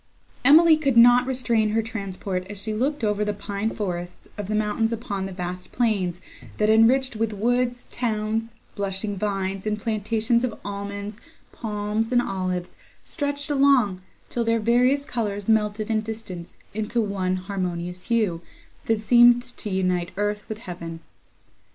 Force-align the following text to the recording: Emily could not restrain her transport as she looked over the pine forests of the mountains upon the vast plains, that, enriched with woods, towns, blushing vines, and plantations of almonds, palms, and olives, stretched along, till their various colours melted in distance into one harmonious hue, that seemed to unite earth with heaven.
Emily 0.43 0.77
could 0.77 0.97
not 0.97 1.27
restrain 1.27 1.69
her 1.69 1.83
transport 1.83 2.47
as 2.49 2.59
she 2.59 2.73
looked 2.73 3.03
over 3.03 3.23
the 3.23 3.35
pine 3.35 3.69
forests 3.69 4.27
of 4.35 4.47
the 4.47 4.55
mountains 4.55 4.91
upon 4.91 5.27
the 5.27 5.31
vast 5.31 5.71
plains, 5.71 6.19
that, 6.57 6.71
enriched 6.71 7.15
with 7.15 7.33
woods, 7.33 7.85
towns, 7.91 8.55
blushing 8.73 9.15
vines, 9.15 9.67
and 9.67 9.77
plantations 9.77 10.43
of 10.43 10.59
almonds, 10.65 11.19
palms, 11.51 12.11
and 12.11 12.19
olives, 12.19 12.75
stretched 13.05 13.51
along, 13.51 14.01
till 14.27 14.43
their 14.43 14.59
various 14.59 15.05
colours 15.05 15.47
melted 15.47 15.91
in 15.91 16.01
distance 16.01 16.57
into 16.73 16.99
one 16.99 17.35
harmonious 17.35 18.05
hue, 18.07 18.41
that 18.85 18.99
seemed 19.01 19.43
to 19.43 19.69
unite 19.69 20.09
earth 20.17 20.45
with 20.49 20.57
heaven. 20.61 21.01